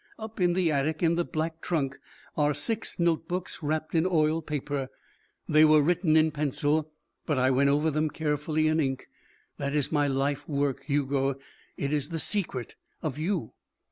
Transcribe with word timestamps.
"Up 0.17 0.39
in 0.41 0.53
the 0.53 0.71
attic 0.71 1.03
in 1.03 1.13
the 1.13 1.23
black 1.23 1.61
trunk 1.61 1.99
are 2.35 2.55
six 2.55 2.97
notebooks 2.97 3.61
wrapped 3.61 3.93
in 3.93 4.07
oilpaper. 4.07 4.87
They 5.47 5.63
were 5.63 5.83
written 5.83 6.17
in 6.17 6.31
pencil, 6.31 6.91
but 7.27 7.37
I 7.37 7.51
went 7.51 7.69
over 7.69 7.91
them 7.91 8.09
carefully 8.09 8.67
in 8.67 8.79
ink. 8.79 9.05
That 9.59 9.75
is 9.75 9.91
my 9.91 10.07
life 10.07 10.49
work, 10.49 10.85
Hugo. 10.85 11.35
It 11.77 11.93
is 11.93 12.09
the 12.09 12.17
secret 12.17 12.73
of 13.03 13.19
you. 13.19 13.53